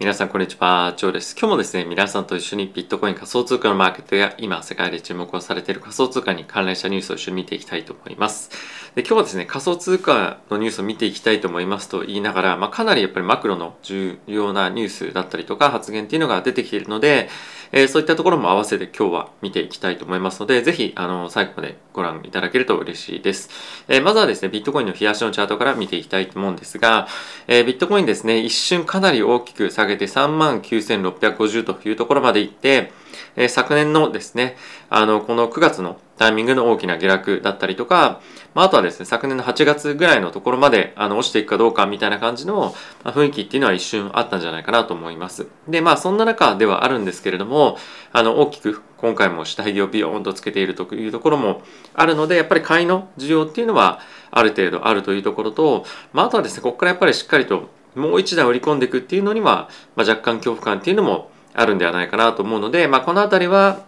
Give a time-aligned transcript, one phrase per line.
[0.00, 1.36] 皆さんこんにちは、ジョーです。
[1.38, 8.50] 今日もですね、皆さんと一緒にビットコイン仮想通貨のマーケットや今世界で注目をされている仮想通貨に関連したニュースを一緒に見ていきたいと思います。
[8.96, 17.28] で今日はですね、仮想通貨のニュースを見ていきたいと思いますと言いながら、まあ、かなりやっぱりマクロの重要なニュースだったりとか発言っていうのが出てきているので、
[17.70, 23.50] えー、そういったところも合わせて今日は見ていきたいと思いますので、ぜひあの最後までご覧いただけると嬉しいです。
[23.88, 27.08] えー、まずはですね、ビットコインの冷やしのチャートから見ていきたいと思うんですが、
[27.48, 32.92] えー、ビットコインですね、一瞬かなり大きく下げて3万9650というところまで行って、
[33.36, 34.56] え、昨年のですね、
[34.90, 38.20] あの、この9月のタイミングの大きな下落だったりとか、
[38.54, 45.46] まあ、とはですね、昨年の8月ぐらいのところまであの落ちていくかどうかみたいな感じの、雰囲気っていうのは一瞬あったんじゃないかなと思います。
[45.68, 47.76] で、まあそんな中ではあるんですけれども、
[48.12, 51.62] あの大きく今回も下着をビヨーンとつけているというところも
[51.94, 63.84] あるので、やっぱり買いの需要っていうのはある程度あるというところと、まあ、あとはですね、ここからやっぱりしっかりともう一段売り込んでいくっていうのには、まあ、若干恐怖感っていうのもあるんではないかなと思うので、まあ、この辺りは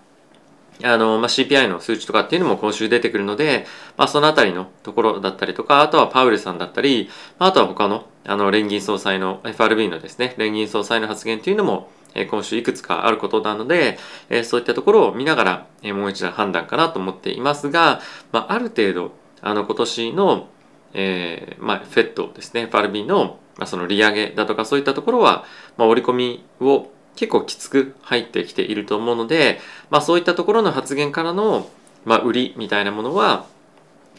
[0.82, 13.98] あの、まあ、CPI の数値とかっていうのも今週出てくるので、まあ、そのあたりのところだったりとか、あとはパウルさんだったり、あ、とは他の、あの、連銀総裁の、FRB のですね、連銀総裁の発言っていうのも、え今週いくつかあることなので、
[14.30, 18.00] えそういったところを見ながら、えもう一度判断かなと思っていますが、
[18.32, 19.12] まあ、ある程度、
[19.42, 20.48] あの、今年の、
[20.94, 25.44] えー、まあ、フェットですね、FRB の、まあ、その利上げだとかそういったところは、
[25.76, 29.58] まあ、織り込みを結構きつく入ってきていると思うので、
[29.90, 31.68] まあ、そういったところの発言からの、
[32.04, 33.46] まあ、売りみたいなものは、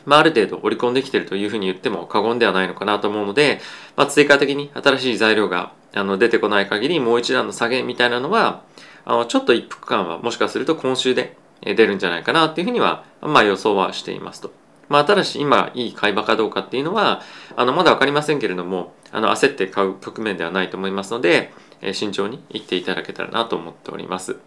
[0.05, 3.59] まあ、ある程度織り込んできているというふうに言っても過言ではないのかなと思うので、
[3.95, 8.63] まあ、追加的に新しい材料があの出てこない限りもう一段の下げみたいなのは
[9.05, 14.51] あのちょっと一服感はもしかすると今週で出るんじゃないかなっていうふうには、まあ、予想はしていますと。
[14.89, 17.21] まあ、ただし今いい買い場かどうかっていうのは
[17.55, 24.37] あのまだ分かりませんけれどもあの焦って買う局面ではないと思いますので、えー、慎重にいっていただけたらなと思っております。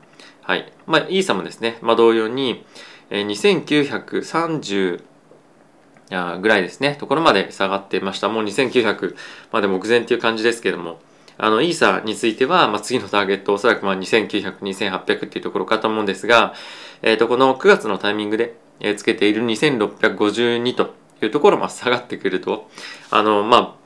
[0.42, 0.72] はい。
[0.86, 2.64] まあ、イーサもですね、まあ、同様に、
[3.10, 5.02] えー、2930
[6.40, 8.28] ぐらいですね、ところまで下がってました。
[8.28, 9.14] もう2900
[9.52, 10.98] まで目前っていう感じですけれども、
[11.38, 16.54] あの、イーサについては、まあ、次のターゲットおそらくまあ2900、2800っていうところかと思うんですが、
[17.02, 18.56] えっ、ー、と、この9月のタイミングで、
[18.96, 22.70] つけている2652というところま下がってくると
[23.10, 23.80] あのまあ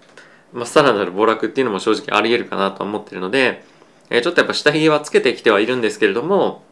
[0.55, 3.65] まあ、さらなる暴落っていうのも正直あり得るかなと思ってるので、
[4.09, 6.63] えちょっとやっぱ下髭はつけてきてはいるんですけれども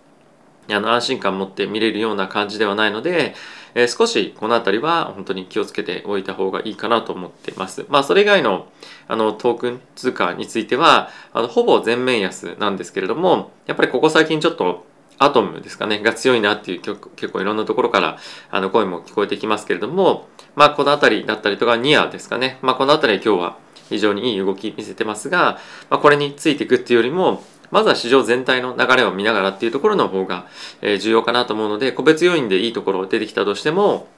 [0.70, 3.34] あの安心感持って見れるような感じではないので、
[3.74, 7.84] え少しこの辺りは本当に気をつけておいた方がいいかなと思っています。
[7.88, 8.68] まあそれ以外の
[9.08, 14.86] あのトークン通貨についてはあのほぼ全面安なんですけれどもやっぱりここ最近ちょっと
[15.24, 18.18] アトムですかね、が強いなっていう結構いろんなところから
[18.50, 25.58] あの声も聞こえてきますけれども、まあこの辺りだったりとかニアですかね、まあこの辺り今日は非常にいい動き見せてますが、
[25.90, 30.46] まあ、これについていくっていうよりも、まずは市場全体の流れを見ながらっていうところの方が、
[30.80, 34.08] え重要かなと思うので、個別要因でいいところ出てきたとしても、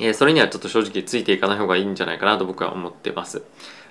[0.00, 3.42] えそれにはちょっと正直ついていかない方がいいんじゃないかなと僕は思ってます。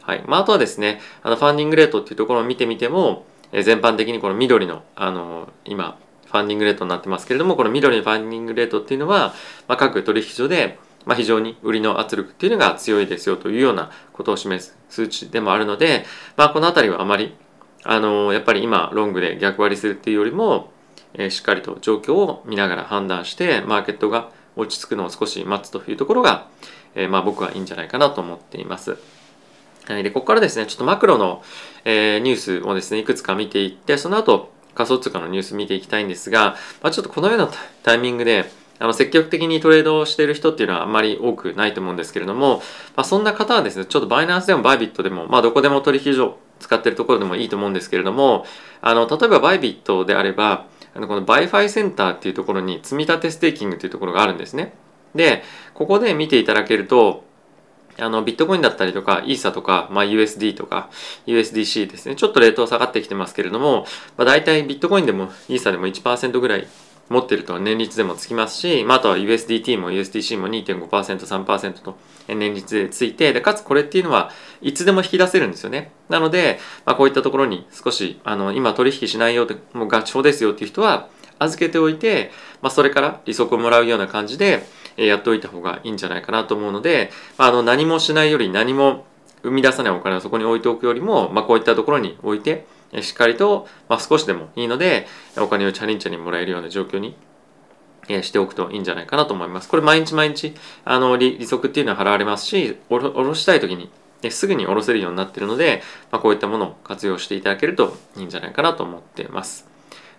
[0.01, 0.23] はい。
[0.27, 5.97] まあ、あとはですね、あの、ファンディングレートっていうところを見てみても、全般的にこの緑の、あの、今、
[6.31, 9.33] ファンディングレートになってますけれども、この緑のファンディングレートっていうのは、
[9.67, 16.05] まあ、各取引所で、まあ、非常に売りの圧力っていうのが強いですよというようなことを示す数値でもあるので、
[16.37, 17.35] まあ、この辺りはあまり、
[17.83, 20.71] あのやっぱり今ロングで逆割りするっていうよりも、
[21.15, 26.47] えー、しっかりと状況を見ながら判断してマーケットが落ち着くのを少し待つというところが、
[26.93, 28.97] えー、まあ僕はいいんじゃないかなと思っています。
[29.87, 31.41] はい、でここからですねちょっとマクロの、
[31.85, 37.49] えー、ニュースをですねいくつか見ていってその後仮想通貨のニュース見ていきたいんですが、まあ、ちょっとこのような
[37.83, 38.45] タイミングで
[38.79, 42.57] あの積極的にトレードをしている人っていうのはあんまり多くないと思うんですけれども、
[42.95, 48.45] まあ、そんな方はですねちょっとバイナンスでもバイビットでも、まあ、どこでも取引所使っているところでもいいと思うんですけれども
[48.81, 50.65] あの例えばバイビットであれば
[50.95, 54.73] あのこの ByFi センターっていうところに積み立てステーキングっていうところがあるんですね。
[55.15, 55.43] で
[55.73, 57.23] ここで見ていただけると
[57.99, 60.89] あのビットコインだったりとかイーサとか、まあ、USD とか
[61.27, 62.15] USDC ですね。
[62.15, 63.85] ちょっとレートは下がってきてますけれども、
[64.17, 66.67] まあ、大体ビットコインでもイーサでも1%ぐらい
[67.09, 71.97] 持ってると年率でもつきますし、まあ、あとは USDT も USDC も 2.5%3% と
[72.29, 74.31] 年率でついてでかつこれっていうのは
[74.61, 75.91] いつでも引き出せるんですよね。
[76.07, 82.31] なので、まあ、こういったところに少しあの今取引しないよってもう合唱ですよっていう人は預けておいて、
[82.61, 84.63] まあ、それから利息をもらうような感じで
[84.97, 89.05] やっておいた方がいいんじゃないかなと思うので、まあ、の何もしないより何も
[89.43, 92.65] 生み出さないお金をそこに置いておくよりも、まあ、こういったところに置いて
[93.01, 95.07] しっかりと、まあ、少しでもいいので
[95.37, 97.15] お金をチャリンチャリンもらえるような状況に
[98.07, 99.69] しておくといいんじゃないかなと思います。
[99.69, 100.53] これ毎日毎日
[100.83, 103.89] あの利息っていうのは払われますし、おろしたい時に
[104.29, 109.70] すぐに下ろせるようになっているので、まあ、こういったものを活用していただけるといいんじゃないかなと思っています。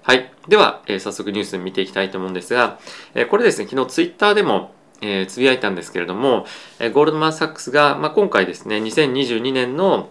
[0.02, 0.32] はい。
[0.48, 2.80] では、えー、早速ニュース見ていきたいと思うんですが、
[3.14, 6.44] えー、これですね、昨日ツイッターでも、えー、つぶやいたんですけれども、
[6.80, 10.08] えー、ゴールドマン・サックスが、まあ、今回ですね、2022年の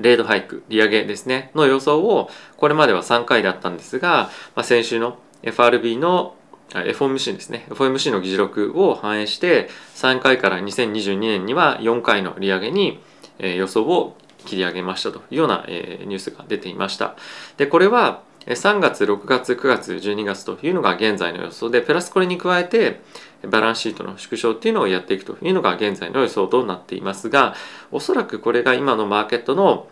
[0.00, 6.34] 0度ハイク、利上げですね、の予想を、これまでは3回だったんですが、まあ、先週の FRB の
[6.70, 12.98] FOMC ですね FOMC の議事録を反映して3回から2022年には4回の利上げに
[13.38, 17.16] 予想を切り上げましたというようなニュースが出ていました
[17.56, 23.00] でこれは3月6月9月12月というのが現在の予想でプラスこれに加えて
[23.42, 27.54] バランスシートの縮小っていうのをやっていくというのが現在の予想となっていますが
[27.90, 29.88] おそらくこれが今のマーケットの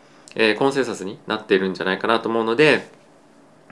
[0.58, 2.88] コンセンサスになっているんじゃないかなと思うので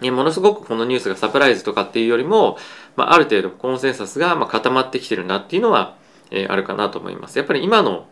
[0.01, 2.57] ものすごくこのニュースがサプライズとかっていうよりも、
[2.97, 5.97] まあ、る程度コンセンサスがま固まってきてるなっていうのは、
[6.31, 7.39] え、あるかなと思います。
[7.39, 8.07] やっぱり今の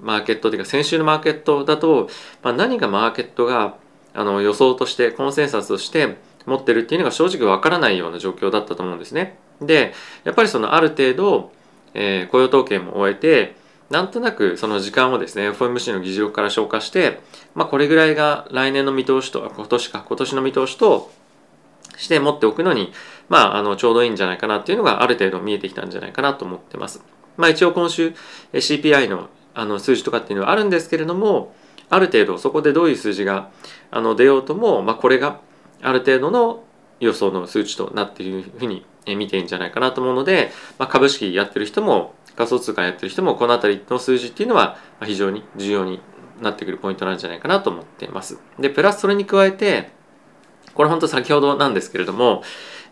[0.00, 2.08] マーケットというか先週のマーケットだと、
[2.42, 3.76] ま、何がマーケットが
[4.14, 6.16] あの予想としてコンセンサスとして
[6.46, 9.38] 持ってるっていうのが正直わからないような状況だったと思うんですね。
[9.60, 9.94] で
[10.24, 11.52] やっぱりそのある程度、
[11.94, 13.54] えー、雇用統計も終えて
[13.90, 17.20] なんとなくその時間をですね FOMC の議事録から消化して、
[17.54, 21.10] まあ、これぐらいが来年の見通しと今年か今年の見通しと
[21.98, 22.92] して持っておくのに、
[23.28, 27.04] まあ、あのちょうどいいんじゃないかなっていうのがある程度見えてきたんじゃないかなと思ってます。
[27.36, 28.14] まあ、一応今週
[28.52, 31.54] CPI のあの数字とかっていうのはあるんですけれども
[31.90, 33.50] ある程度そこでどういう数字が
[33.92, 35.40] あの出ようとも、まあ、これが
[35.82, 36.64] ある程度の
[36.98, 46.00] 予想の数値となっているふうに見ていいんじゃないかなと思うので、まあ、株式やってる人も仮想通貨やってる人もこの辺りの数字っていうのは非常に重要に
[46.40, 48.40] なってくるポイントなんじゃないかなと思っています。
[48.58, 49.90] でプラスそれに加えて
[50.74, 52.42] これ本当先ほどなんですけれども、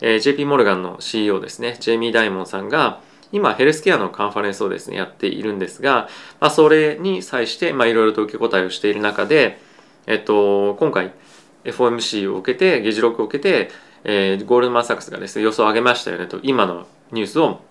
[0.01, 3.01] えー、JP モルガンの CEO ですね、ジェイミー・ダイモンさんが、
[3.31, 6.09] 今ヘルスケアのカンファレンスをですね、やっているんですが、
[6.39, 9.59] まあ、それに際して、まあ、いろいろと受け答えをしている中で、
[10.07, 11.11] えっと、今回
[11.63, 13.69] FOMC を受けて、議事録を受けて、
[14.03, 17.61] えー、ゴールドマン・サックスがですね、予想を上げましたよねと、今のニュースを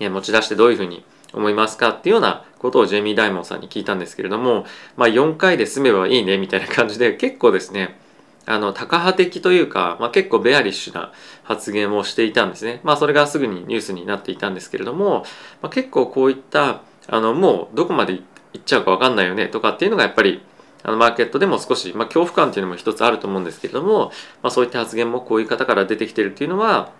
[0.00, 4.66] 持ち出してどういうふうに思いますかっていうようなことをジェイミー・ダイモンさんに聞いたんですけれども、
[4.96, 7.98] まあ、4回で済めばいいねみたいな感じで結構ですね
[8.46, 11.12] あの、タカ派的というか、まあ、結構ベアリッシュな
[11.44, 12.80] 発言をしていたんですね。
[12.82, 15.24] まあ、それがすぐにニュースになっていたんですけれども、
[15.60, 18.22] まあ、結構こういった、あの、もうどこまで行
[18.58, 20.42] っちゃうかわかんないよねとかっていうのがやっぱり、
[20.82, 24.12] あの、マーケットでも少し、まあ、恐怖感っていうのも一つあると思うんですけれども、
[24.42, 26.92] まあ、そういった発言もこういう方から出てきてるっていうのは、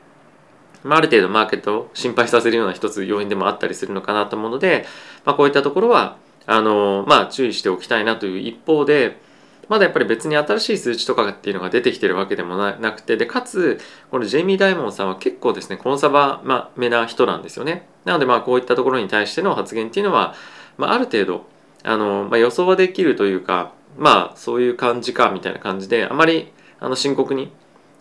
[0.84, 4.86] まあ、ある程度マーケットを心配させるような一つ要因でもあったりするのかなと思うので、
[5.24, 9.20] まあ、こういったところは、あの、まあ、注意しておきたいなという一方で、
[9.68, 13.80] まだやっぱり別に新しい数値とかっていうのが出てきてるわけでもなくてでかつ
[14.10, 16.42] このジェイミー・ダイモンさんは結構ですねコンサバ
[16.76, 17.86] めな人なんですよね。
[18.04, 20.34] なのでまあこういったところに対しての発言っていうのは、
[20.76, 21.46] まあ、ある程度
[21.82, 27.52] あの、まあ、予想はできるというかまあそういう感じかみたいな感じであまりあの深刻に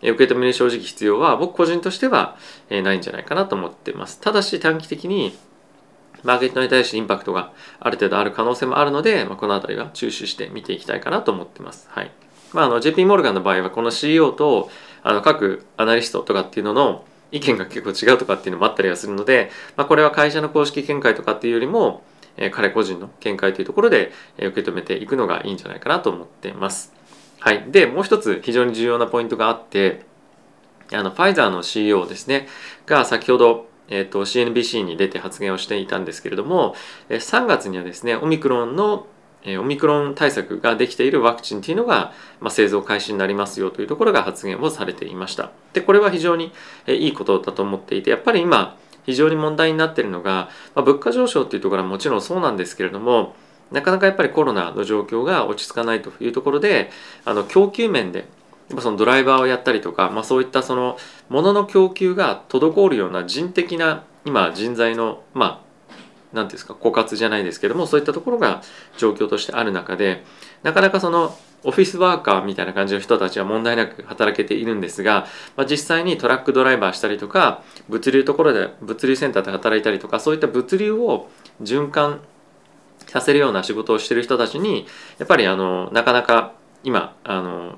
[0.02, 2.38] 受け止める正直必要は僕個人としては
[2.70, 5.38] えないんじゃないかなと思ってますただし短期的に
[6.24, 11.88] マーケットに対してインパクトがある程度ある可能性もあるので、まあ、この辺りは注視して見ていきたいかなと思ってます。
[11.90, 12.12] はい。
[12.54, 14.70] まあ、あの JP モルガンの場合はこの CEO と
[15.04, 22.04] あの各アナリストとかっていうのの意見が結構違うとかっていうのもあったりはするので、まあ、これは会社の公式見解とかっていうよりも、
[22.38, 26.94] えー、彼個人の見解というところで、えー、受け止めていくのがいいんじゃないかなと思っています。
[27.40, 27.66] はい。
[27.72, 30.06] で、もう一つ非常に重要なポイントがあって、
[30.92, 32.48] あの、ファイザーの CEO ですね、
[32.86, 36.76] が先ほど、えーと、CNBC に出て発言をしていたんですけれども
[37.10, 39.06] 3月にはですねオミクロンの
[39.60, 45.52] オミクロン対策ができているワクチンというのが、まあ、製造開始になりますよというところが発言をされていました。
[45.74, 46.52] でこれは非常に
[46.88, 53.36] いいことだと思っていてやっぱり今非常に問題になっているのが、まあ、物価上昇というところはもちろんそうなんですけれども
[53.72, 56.90] なかなかやっぱりコロナの状況が落ち着かないというところで
[57.26, 58.26] あの供給面で
[58.80, 60.98] そのドライバーをやったりとか、まあ、そういったその
[61.30, 65.72] 物の供給が滞るような人的な今人材のまあ
[66.34, 68.62] 何ていうんですか枯渇じゃないですけどもそういったところが
[68.98, 70.24] 状況としてある中で
[70.64, 81.30] なかなかそのオフィスワーカーみたいな感じの人たちは問題なく働けているんですが、まあ、実際にトラックドライバーしたりとか物流ところで物流センターで働いたりとかそういった物流を
[81.62, 82.22] 循環
[83.08, 84.88] させるような仕事をしている人たちに
[85.20, 86.54] やっぱりあのなかなか
[86.84, 87.78] 今あの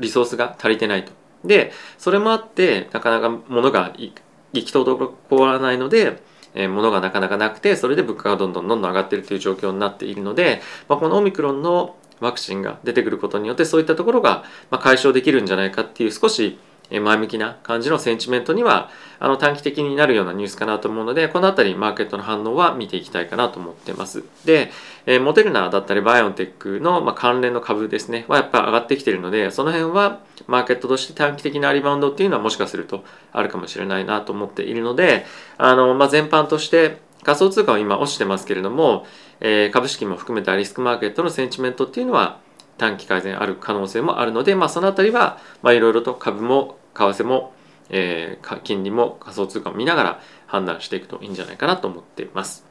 [0.00, 1.12] リソースが足りてないと。
[1.44, 4.12] でそれもあってなかなか物が行
[4.52, 6.20] き届らないので、
[6.54, 14.44] えー、物がなかなかなくてそれで物価がどんどんどんどん上がっているという状況になっているので、まあ、このオミクロンのワクチンが出てくることによってそういったところが、
[14.80, 16.58] 解消できるんじゃないかっていう少し
[16.90, 24.24] 前向きな感じのセンチメントにはあの短期的になるようなニュースかなと思うのでこの辺りマーケットの反応は見ていきたいかなと思ってます。
[24.46, 24.70] で、
[25.04, 35.26] えモデルナだったりバイオンテックの、ま関連の株ですねはやっぱ上がってきてるのでその辺はマーケットとして短期的なリバウンドっていうのはもしかするとあるかもしれないなと思っているので
[35.58, 39.06] あの、まあ、全般として仮想通貨は今落ちてますけれども、
[39.40, 42.40] えー、株式も含めたリスクマーケットのセンチメントっていうのは
[42.76, 47.52] 短期改善ある可能性もあるので、まあ、その辺りはいろいろと株も為替も、
[47.90, 52.68] えー、金利も仮想通貨を見ながら判断していくといいんじゃないかなと思っています。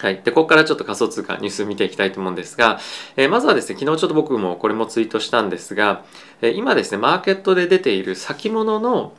[0.00, 0.22] はい。
[0.22, 2.78] で、ここからちょっと仮想通貨ニュース見ていきたいと思うんですが、
[3.16, 6.04] えー、まずはですね、昨日ちょっと僕もこれもツイートしたんですが、
[6.40, 9.12] えー、今ですね、マーケットで出ている先物の、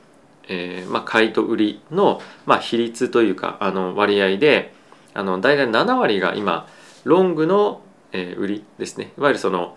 [0.48, 4.74] えー、まあ、買いと売りの、まあ、比率というか、あの、割合で、
[5.20, 6.68] あの、大体7割が今、
[7.04, 9.12] ロングの、え売りですね。
[9.18, 9.76] いわゆるその、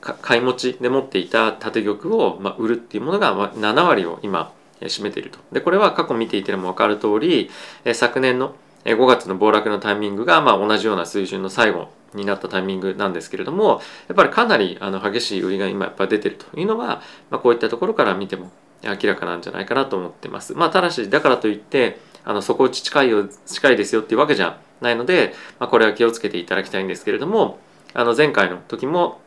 [0.00, 5.38] 買い持ちで持っていた縦玉を、ま売るっていうものがま7割を今占めていると。
[5.52, 7.50] でこれは過去見ていても分かる通り
[7.84, 17.00] え昨年の5月の暴落のタイミングがま同じような水準の最後になったタイミングなんですけれどもやっぱりかなりあの激しい売りが今やっぱ出てるというのは、
[17.30, 18.50] ま、こういったところから見ても
[18.82, 20.54] 明らかなんじゃないかなと思ってます。
[20.54, 27.58] まあ、ただしだからといってあの底打ち近いよ近いですよっていうわけじゃないので、まあ、これは気をつけていただきたいんですけれども
[27.94, 29.20] あの前回の時も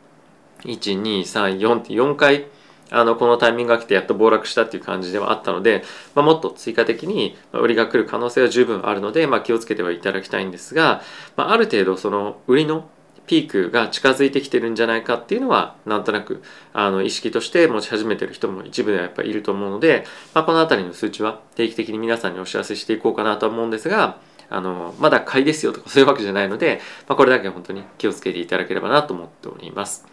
[0.64, 2.46] 1234って4回
[2.90, 5.82] あのこのタイミングが来てやっと暴落したっていう感じではあったので、
[6.14, 11.02] まあ、もっと追加的に売りが来る可能性は十分あるので、まあ、気をつけてはいただきたいんですが、
[11.36, 12.88] まあ、ある程度その売りの
[13.26, 16.42] ピークが近づいてきてるんじゃないかっていうのはなんとなく
[16.72, 20.04] あの意識として持ち始めてる人も一部ではやっぱりいると思うので、
[20.34, 24.18] まあ、この辺りの数値は定期的に皆さんにお知らせしていこうかなと思うんですが
[24.48, 30.06] あのまだ買いですよとかそういうわけじゃないので、まあ、これだけ本当に気をつけていただければなと思っております。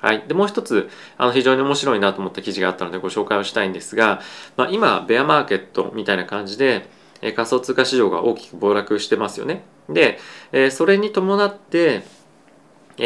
[0.00, 0.24] はい。
[0.26, 4.22] で、もう一つ、あの、非常に面白いなと思った記事があったのでご紹介をしたいんですが、
[4.56, 6.88] まあ、今、ベアマーケットみたいな感じで、
[7.22, 9.62] え仮想通貨市場が大きく暴落してますよね。
[9.90, 10.18] で、
[10.52, 12.02] えそれに伴って、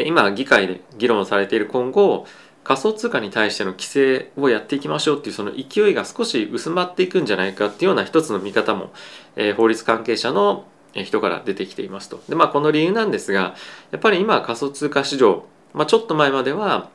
[0.03, 2.27] 今、議会で議論されている今後、
[2.65, 8.91] 仮想通貨に対しての規制をやっていきましょうっていうその勢いが少し薄まっていくんじゃないかっていうような一つの見方も、
[9.37, 12.23] え法律関係者の人から出てきていますと。
[12.29, 13.55] で、まあこの理由なんですが、
[13.91, 16.89] やっぱり今仮想通貨市場まあ、ちょっと前までは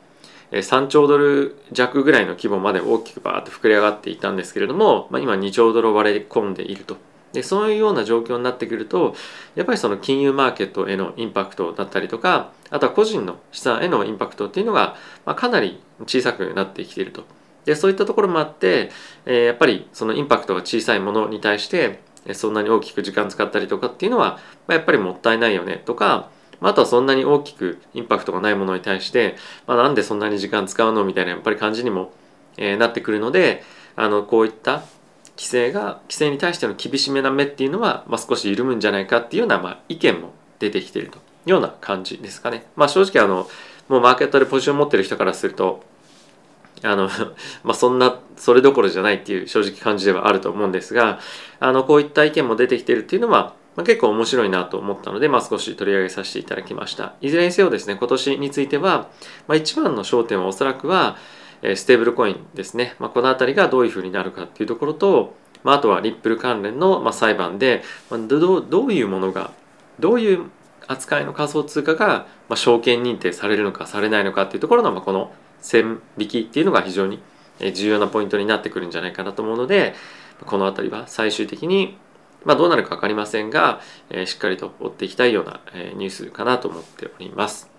[0.50, 6.96] 3兆ドル弱ぐらいの規模まで大きくバーッと膨れ上がっていたんですけれども、まあ、今2兆ドル割り込んでいると。
[7.32, 9.14] でそういうような状況になってくると
[9.54, 17.24] やっぱりその金融マーケットへのインパクトだったりとかあとは個人の資産へのインパクトっていうのが、まあ、かなり小さくなってきていると。
[17.64, 18.90] でそういったところもあって、
[19.26, 22.00] えー、やっぱりそのインパクトが小さいものに対して
[22.32, 26.30] そんなに大きく時間使ったりとかっていうのは、まあ、やっぱりもったいないよねとか
[26.62, 32.12] あとはそんなに大きくインパクトがないものに対して、まあ、なんでそんなに時間使うのみたいなやっぱり感じにも、
[32.56, 33.62] えー、なってくるので
[33.96, 34.82] あのこういった
[35.40, 42.66] 規制が規制に対しての厳しめな目っていうのは、まあ、少し緩むんじゃないかっていうような、まあ、意見も出てきているというような感じですかね。
[42.76, 43.48] まあ、正直あの
[43.88, 45.82] もうマーケットでポジションを持ってる人からすると
[46.82, 47.08] あの
[47.64, 51.18] まあそんなそれどころじゃないっていう正直感じではあると思うんですが
[51.58, 57.14] あのこういった意見も出てきているっていうのはまあ、結構面白いなと思ったので、まあ、少し取り上げさせていただきました。
[57.20, 59.08] いずれにせよですね、今年については、
[59.46, 61.16] まあ、一番の焦点はおそらくは、
[61.62, 62.94] ステーブルコインですね。
[62.98, 69.52] まあ、この辺りがどういうふうになるかっていうところと、まあ、あとはリップル関連の、ま、裁判で、まあ、どどういうものが、
[69.98, 70.50] どういう
[70.86, 77.20] 扱いの仮想通貨が、まあ、証券認定されるのかされないのかっていうところの、まあ、この線引きっていうのが非常に
[77.74, 79.94] 重要なポイントになってくるんじゃないかなと思うので、
[80.46, 81.98] この辺りは最終的に
[82.44, 87.69] まあ、どうなるか分かりませんが、えー、しっかりと追っていきたいような、えー、ニュースかなと思っております。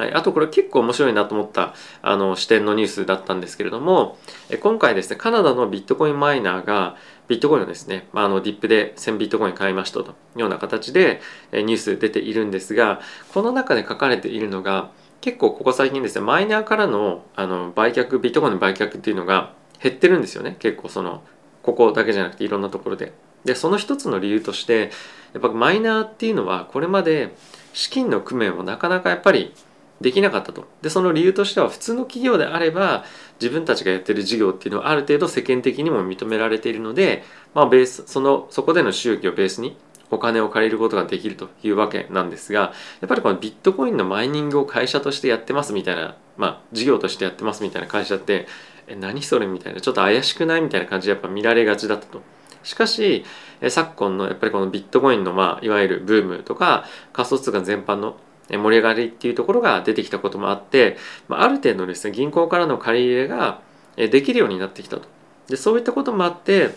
[0.00, 4.16] はい、あとこれ結構面白いなと思ったあの視点のニュースだったんですけれども、
[4.48, 6.96] え今回ですねカナダのビットコインマイナーが
[7.28, 11.20] ビットコインをですね、まあ、あのディップで1000ビットコイン買いましたというような形で
[11.52, 13.02] ニュース出ているんですが
[13.34, 14.90] この中で書かれているのが
[15.20, 19.52] 結構ここ最近ですねマイナーからのあの売却ビットコインの売却っていうのが
[19.82, 21.22] 減ってるんですよね結構その
[21.62, 23.12] ここだけじゃなくていろんなところで。
[23.44, 24.90] でその一つの理由として
[25.32, 27.34] やっぱマイナーっていうのはこれまで
[27.72, 29.54] 資金の工面をなかなかやっぱり
[30.00, 33.04] できなかったとでその理由としては普通の企業であれば
[33.40, 37.22] 自分たちがやってる事業っていうのはある程度世間的にも認められているので、
[37.54, 39.76] まあ、ベースそのそこでの収益をベースに
[40.10, 48.46] お金を借りることができるというわけなんですがやっぱりこのビットコインのマイニングを会社としてやってますみたいなまあ事業としてやってますみたいな会社って
[48.88, 52.22] え何それみたいなちょっと怪しくないみたいな感じでやっぱ見られがちだったと。
[52.62, 53.24] しかし
[53.68, 58.18] 昨今のやっぱりこのビットコインのまあいわゆるブームとか仮想通貨全般の
[58.56, 60.96] 盛り上がりっていうところが出てきたこともあって、
[61.28, 63.60] まあ、る程度ですね銀行からの借り入れが
[63.96, 65.02] できるようになってきたと。
[65.48, 66.70] でそういったこともあって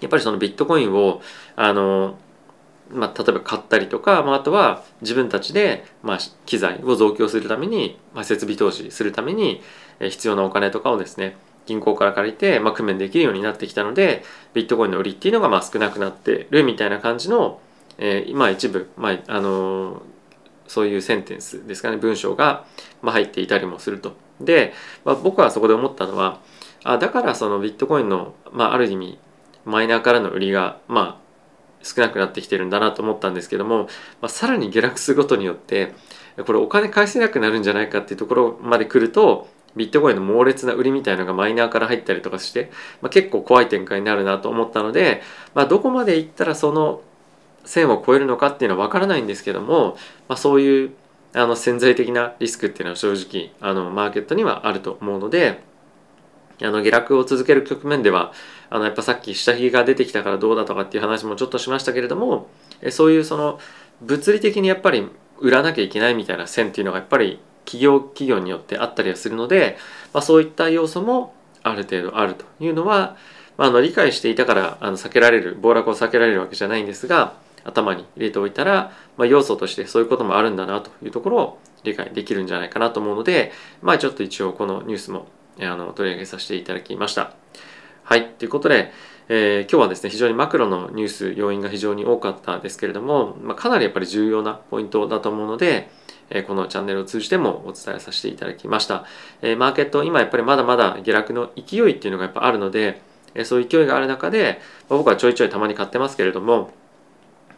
[0.00, 1.20] やっぱりそのビットコインを
[1.56, 2.18] あの
[2.90, 9.62] まあ、例えば買ったりとか、まあ、あとは自分たちで、まあ、機材を増強するために、まあ、設備投資するために
[10.00, 11.36] 必要なお金とかをですね
[11.66, 14.22] 銀行から借りて、まあ、工面できるようになってきたので
[14.52, 17.60] ビットコインの売りっていうのがまあ少なくなってるみたいな感じの、
[17.96, 20.00] えー、今一部、まああのー、
[20.66, 22.64] そういうセンテンスですかね文章が、
[23.02, 24.14] ま、入っていたりもすると。
[24.40, 24.72] で、
[25.04, 26.40] まあ、僕はそこで思ったのは
[26.82, 29.18] あだからそのビットコインの、まあ、ある意味
[29.64, 31.24] マイナーからの売りが、まあ、
[31.84, 33.84] 少なくなってきてるんだなと思ったんですけども、
[34.20, 35.92] まあ、さらに下落することによって
[36.46, 45.22] これお金返せなくなるんじゃないかっていうところまで来るとビットコインの猛烈な売りみたいのがマイナーから入ったりとかして、まあ、結構怖い展開になるなと思ったので、
[45.54, 47.02] まあ、どこまでいったらその
[47.64, 49.96] 線を超えるのかっていうのは分からないんですけども、
[50.28, 50.90] まあ、そういう
[51.32, 55.62] あの潜在的なリスクっていうのは正直あのマーケットにはあると思うので
[56.62, 58.32] あの下落を続ける局面では
[58.70, 62.48] あのやっぱさっき下髭が出てきたからどうだとかっていう話もちょっとしましたけれども
[62.90, 63.58] そういうその
[64.00, 69.78] 物理的にやっぱり売らなきゃいけないみたいな線っていうのがやっぱり企業企業によってあったりはするので、
[70.12, 73.16] まあ、そういった要素もある程度あるというのは、
[73.56, 83.52] まあ、あの理解していたからあの避けられる暴落を避けられるわけじゃないんですが頭に入れておいたら、まあ、要素としてそういうこともあるんだなというところを理解できるんじゃないかなと思うので、
[83.82, 85.26] まあ、ちょっと一応このニュースも
[85.60, 87.34] あの取り上げさせていただきました。
[88.02, 88.28] はい。
[88.28, 88.92] ということで、
[89.28, 95.88] えー、今日はですね、非常にマクロのニュース、要因が非常に多かったですけれども、まあ、かなりやっぱり重要なポイントだと思うので、
[96.30, 99.04] えー、このチャンネルを通じてもお伝えさせていただきました。
[99.40, 103.00] えー、マーケット、今やっぱりまだまだ下落の勢いっていうのがやっぱあるので、
[103.34, 106.70] えそういう勢いがある中で、まあ、僕はちょいちょいたまに買ってますけれども、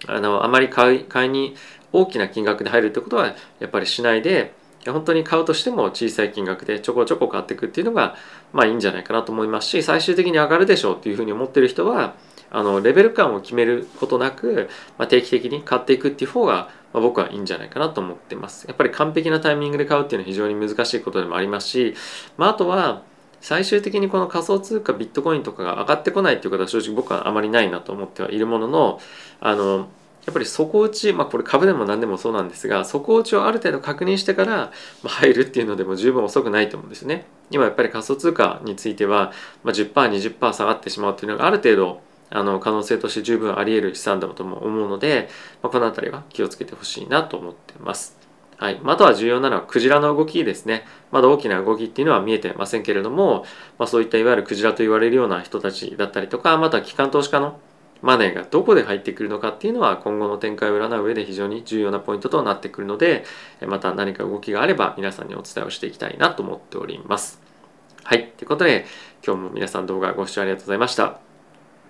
[0.06, 1.54] あの、あまり買い買いに
[1.92, 4.52] 大きな金額で入るってことはやっぱりしないで、
[4.92, 8.16] 本当に買うとしても小さい金額でちょこちょこ買っていくっていうのが
[8.52, 12.14] まあいいんじゃないかなと思いますし最終的に上がるでしょうっていうふうに思ってる人は
[12.50, 18.66] あのレベル感を決めることなく、まあ、定期的に買っていくっていう方が、まあ、僕はいいんじゃないかなと思ってます。
[18.68, 21.94] やっぱり完璧なタイミングで買うっていうのは非常に難しいことでもありますし、
[22.36, 23.02] まあ、あとは
[23.40, 29.00] 最終的にこの仮想通貨ビットコインとかが上がってこないっていうことは正直僕はあまりないなと思ってはいるものの
[29.40, 29.88] あの
[30.26, 34.72] やっぱり底打ち、まあこれ株でも何でもそうなんですが、底打ちをある程度確認してから
[35.04, 37.26] 入るっていうのでも十分遅くないと思うんですね。
[37.50, 45.28] 今やっぱり仮想通貨については、まあ、10%、20%下がってしまうっていうのがある程度あの可能性として十分あり得る資産だとも思うので、
[45.62, 48.16] まあ、この辺りは気をつけてほしいなと思ってます。
[48.56, 48.80] はい。
[48.84, 50.84] あとは重要なのはクジラの動きですね。
[51.12, 53.44] まだ大きな動きっていうのは見えてませんけれども、
[53.78, 57.60] まあ、そういったいわゆるクジラと言われるような人たちだったりとか、また機関投資家の
[58.06, 63.24] マネーがどこで入ってくるのかっていうのは今後の展開を占う上で非常に重要なポイントとなってくるので
[63.66, 67.40] また何か動きがあれば皆さんにお伝えをしていきたいなと思っております。
[68.04, 68.28] はい。
[68.36, 68.86] ということで
[69.26, 71.18] 今日も皆さん動画ご視聴ありがとうございました。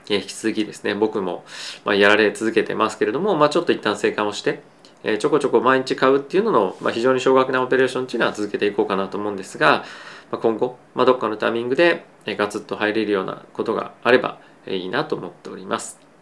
[0.08, 1.44] え引き続きですね僕も、
[1.84, 4.62] まやられ続けてますけれども、まあ、ちょっと一旦生還をして、
[5.04, 9.84] えちょこちょこ毎日買うっていうのの、ま、非常に少額なオペレーションっていうのは続けていこうかなと思うんですが、
[10.30, 16.05] ま、今後、ま、どっかのタイミングでガツッと入れるようなことがあればいいなと思っております。